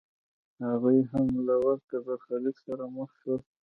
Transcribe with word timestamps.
هغوی 0.67 0.99
هم 1.11 1.27
له 1.47 1.55
ورته 1.65 1.95
برخلیک 2.05 2.57
سره 2.65 2.83
مخ 2.95 3.09
شول. 3.19 3.41